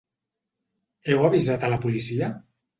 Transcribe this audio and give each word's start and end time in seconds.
Heu 1.11 1.23
avisat 1.29 1.69
a 1.69 1.73
la 1.77 1.81
policia? 1.87 2.35